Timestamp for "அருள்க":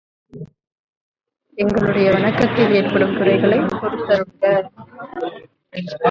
4.13-5.97